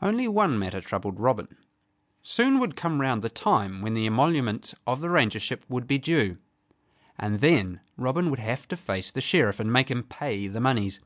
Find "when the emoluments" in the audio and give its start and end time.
3.82-4.76